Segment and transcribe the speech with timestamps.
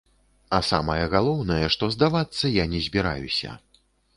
[0.57, 3.49] А самае галоўнае, што здавацца я не збіраюся.